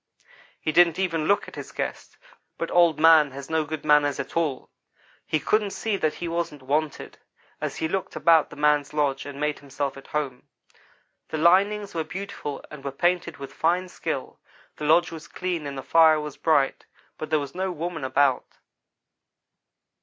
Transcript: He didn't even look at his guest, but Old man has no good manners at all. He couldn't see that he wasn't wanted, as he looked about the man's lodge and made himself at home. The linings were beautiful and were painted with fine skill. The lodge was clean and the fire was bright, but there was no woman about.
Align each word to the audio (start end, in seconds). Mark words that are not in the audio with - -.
He 0.59 0.71
didn't 0.71 0.97
even 0.97 1.25
look 1.27 1.47
at 1.47 1.53
his 1.53 1.71
guest, 1.71 2.17
but 2.57 2.71
Old 2.71 2.99
man 2.99 3.29
has 3.29 3.51
no 3.51 3.63
good 3.65 3.85
manners 3.85 4.19
at 4.19 4.35
all. 4.35 4.71
He 5.27 5.39
couldn't 5.39 5.69
see 5.69 5.95
that 5.95 6.15
he 6.15 6.27
wasn't 6.27 6.63
wanted, 6.63 7.19
as 7.61 7.75
he 7.75 7.87
looked 7.87 8.15
about 8.15 8.49
the 8.49 8.55
man's 8.55 8.95
lodge 8.95 9.27
and 9.27 9.39
made 9.39 9.59
himself 9.59 9.95
at 9.97 10.07
home. 10.07 10.47
The 11.27 11.37
linings 11.37 11.93
were 11.93 12.03
beautiful 12.03 12.65
and 12.71 12.83
were 12.83 12.91
painted 12.91 13.37
with 13.37 13.53
fine 13.53 13.89
skill. 13.89 14.39
The 14.77 14.85
lodge 14.85 15.11
was 15.11 15.27
clean 15.27 15.67
and 15.67 15.77
the 15.77 15.83
fire 15.83 16.19
was 16.19 16.35
bright, 16.35 16.87
but 17.19 17.29
there 17.29 17.37
was 17.37 17.53
no 17.53 17.71
woman 17.71 18.03
about. 18.03 18.57